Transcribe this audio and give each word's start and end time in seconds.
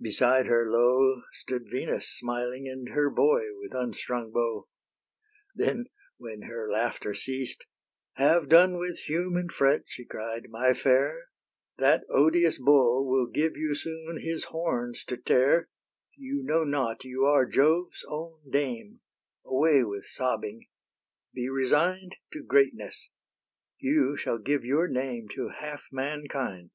'"Beside 0.10 0.46
her, 0.46 0.64
lo! 0.72 1.24
Stood 1.30 1.64
Venus 1.70 2.08
smiling, 2.08 2.66
and 2.66 2.88
her 2.94 3.10
boy 3.10 3.42
With 3.58 3.74
unstrung 3.74 4.32
bow. 4.32 4.66
Then, 5.54 5.88
when 6.16 6.40
her 6.44 6.72
laughter 6.72 7.12
ceased, 7.12 7.66
"Have 8.14 8.48
done 8.48 8.78
With 8.78 8.98
fume 8.98 9.36
and 9.36 9.52
fret," 9.52 9.82
she 9.88 10.06
cried, 10.06 10.46
"my 10.48 10.72
fair; 10.72 11.28
That 11.76 12.04
odious 12.08 12.58
bull 12.58 13.06
will 13.10 13.26
give 13.26 13.58
you 13.58 13.74
soon 13.74 14.22
His 14.22 14.44
horns 14.44 15.04
to 15.04 15.18
tear. 15.18 15.68
You 16.16 16.42
know 16.44 16.64
not 16.64 17.04
you 17.04 17.26
are 17.26 17.44
Jove's 17.44 18.02
own 18.08 18.40
dame: 18.50 19.00
Away 19.44 19.84
with 19.84 20.06
sobbing; 20.06 20.66
be 21.34 21.50
resign'd 21.50 22.16
To 22.32 22.42
greatness: 22.42 23.10
you 23.76 24.16
shall 24.16 24.38
give 24.38 24.64
your 24.64 24.88
name 24.88 25.26
To 25.34 25.50
half 25.58 25.82
mankind." 25.92 26.70